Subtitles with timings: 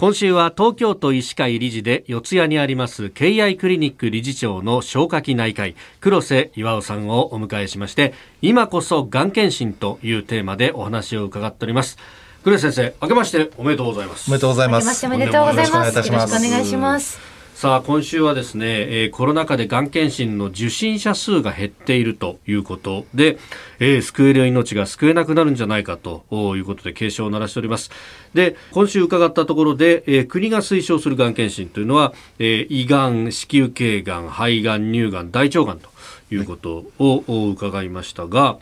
[0.00, 11.98] 今週は東京都医師会理事で四谷にあります敬愛クリニック理事長の消化器内科医黒瀬岩尾さんをお迎えしまして今こそがん検診というテーマでお話を伺っております。
[12.42, 14.30] 黒瀬先生明けましておめでとうございます。
[14.30, 15.04] おめでとうございます。
[15.04, 15.94] おめでとうございます。
[15.94, 17.29] よろしくお願いします
[17.60, 23.36] さあ今週はですね、えー、コロナ禍でがん検診の受診者数が減っているということで、
[23.80, 26.24] えー、救える命が救えなくなるんじゃないかと
[26.56, 27.90] いうことで警鐘を鳴らしております。
[28.32, 35.90] で今週伺ったところで、えー、国が推奨するがん検診というのは、え、胃がん子宮頸がん肺がん乳がん大腸がんと
[36.30, 38.56] いうことを伺いましたが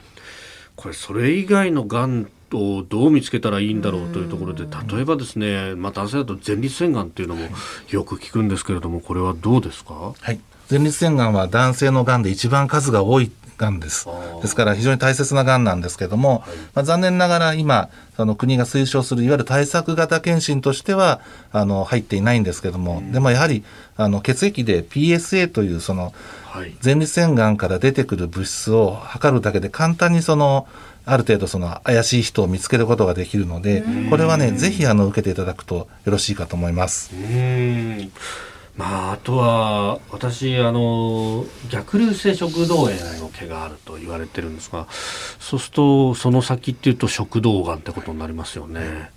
[0.74, 7.48] これそれ以外のがんをどう見つけたらいいんだろうというところで例えばですね、まあ、男性だと前立腺がんっていうのも
[7.90, 10.40] よく聞くんですけれどもこれはどうですか、はい、
[10.70, 14.06] 前立腺がんは男性のがんで一番数が多いがんです。
[14.40, 16.40] ですから非常に大切ながんなんですけども、はい、
[16.74, 21.20] まあ、残念ながら今、あの国が推奨するいわゆる対策型検診としては
[21.52, 23.64] あの入っていないんですけども、うん、でもやはり
[23.96, 26.14] あの血液で PSA というその
[26.82, 30.66] 前立腺がんから出てくる物質を測るだけで簡単にその
[31.10, 37.10] ある程度その怪しい人を見つけることができるのでこれはねぜひあの受けていただくとよろしいかと思います。
[38.76, 44.86] まあ、あとは私あの逆流性食道炎の毛があると言われてるんですが
[45.40, 49.10] そうするとその先っていうと食道がんってことになりますよね。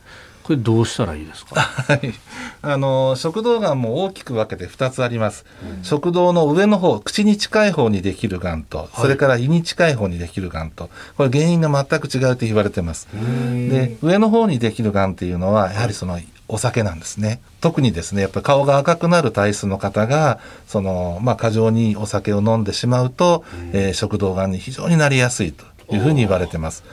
[0.52, 1.62] これどうしたらいいですか？
[1.62, 2.14] はい、
[2.62, 5.46] あの食道がんも大きく分けて2つあります、
[5.78, 13.08] うん、食道の上の方口に近い方にできるがんと、それから胃に近い方にできるがんとこれ原因が全く違うと言われてます。
[13.14, 17.40] で上の方にできるがんっていうのはやはりそのお酒なんですね。
[17.62, 26.84] 特にですねやっぱり顔が赤くなる体質の方がそのまあ過剰にお酒を飲んでしまうと、えー、食道がんに非常になりやすいというふうに言われてます。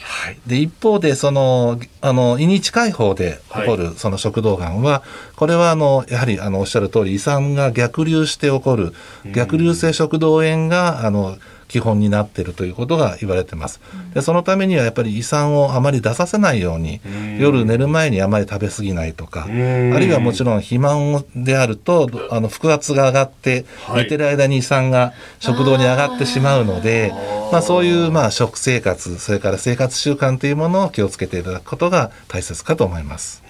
[0.00, 5.02] はい、で一方でそのあの胃に近い方で起こるその食道がんは、
[5.36, 8.92] これはあのやはりあのおっしゃる通り胃酸が逆流して起こる。
[9.34, 11.36] 逆流性食道炎があの
[11.68, 13.80] 基本になっているということが言われてます。
[14.14, 17.00] でそのためにはやっぱり胃酸をあまり出させないように、
[17.38, 27.12] 夜寝る前にあまり食べ過ぎないとか、あるいはもちろん肥満であるとあの腹圧が上がって、寝てる間に胃酸が食道に上がってしまうので、
[27.52, 33.42] まあ、そういうまあ食生活それから生活習慣というものを気をつけていただくことが大切かと思います。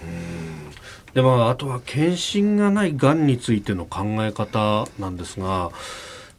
[1.14, 5.70] でまあ、あとは検診がないがんについての考え方なんですが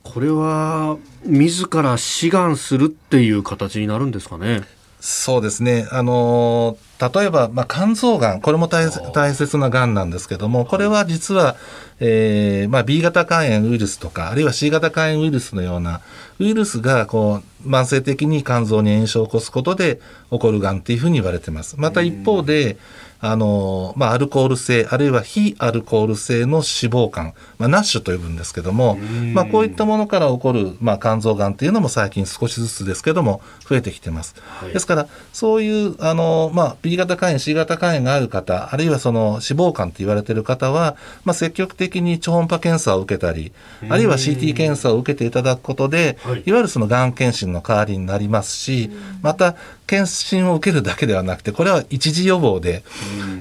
[0.04, 4.62] これは自ら志願するっていう形になるんですかね。
[5.00, 5.88] そうですね。
[5.92, 11.56] あの例えば、まあ、肝臓がん、これも大切ながんなんですけども、これは実は、
[12.02, 16.02] えー、まあ、B 型肝炎ウイルスとか、あるいは C 型肝炎ウイルスのような
[16.40, 20.00] ウイルスが、こう、慢性的に肝臓に炎症を起こすことで
[20.32, 21.76] 起こるがんっていうふうに言われてます。
[21.78, 22.78] また一方で、
[23.22, 28.96] あの、まあ、アルコール性、あるいは非アルコール性の脂肪肝、まあ、ナッシュと呼ぶんですけども、
[29.34, 34.36] まあ、こういったものから起こる、まあ、肝臓がんっていうのも最近少しずつですけども、増えてきてます。
[34.62, 43.51] はい、ですから、そういう、あの、まあ、B 型肝炎、C 型肝炎がある方、あるいはその脂肪肝って言われている方は、まあ、積極的に超音波検査を受けたり、
[43.89, 48.89] あるいは CT 検査を受けていただくことで、はい、いわゆるそのがん検診の代わりになりますし、
[49.22, 49.55] また、
[49.89, 52.83] 検診を受けるだけではなくて、これは一時予防で、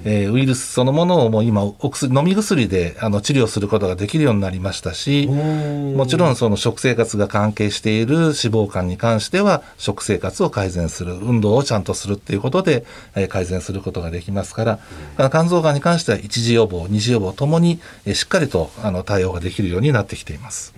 [0.04, 20.72] えー、ウイルスそのものをもう今お薬、飲み薬であの治療することができるようになりましたし、もちろんその食生活が関係している脂肪肝に関しては、食生活を改善する、運動をちゃんとするっていうことで、えー、改善することができますから、肝臓がんに関しては一時予防、二次予防ともに、えー、しっかりとあの対応ができるようになってきています。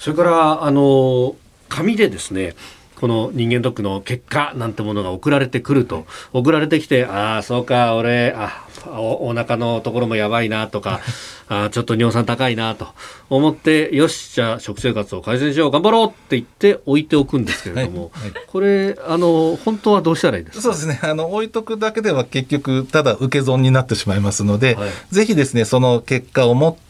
[0.00, 1.36] それからあの
[1.68, 2.54] 紙でですね
[3.00, 11.00] この人間ドックの結果なんてものが送られてくると、送られてきて、ああ、そうか、俺、あおお腹のところもやばいなとか、
[11.48, 12.88] あちょっと尿酸高いなと。
[13.28, 20.62] 思って、よし、じゃあ食生活を改善しよう、頑張ろうって言って置いておくんですけれども、はいはい、これ、あの、本当はどうしたらいいですか？
[20.62, 21.00] そうですね。
[21.02, 26.85] あの、置いとくだけでは結局、ただ受け損になってしまいますので、はい、ぜひですね、その結果を持って、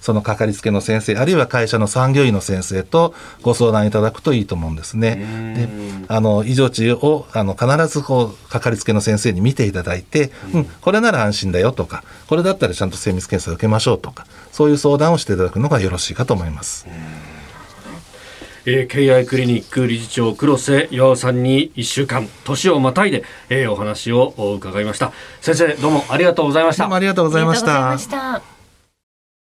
[0.00, 5.16] そのかかりつけの先生、あるいは会社の産業医の先生とご相談いただくといいと思うんですね。
[5.56, 5.68] で、
[6.08, 16.86] あの、異常値を、あの、必ずこう、かかりつけの先生に見ていただいて、うん、これなら安心だよとか、これだったらちゃんと精密検査を受けましょうとかそういう相談をしていただくのがよろしいかと思います。
[18.66, 25.12] えー、KI クリニック理事長黒瀬岩尾さんに1週間年をまたいで、えー、お話を伺いました。
[25.40, 26.84] 先生どうもありがとうございました。
[26.84, 28.59] どうもありがとうございました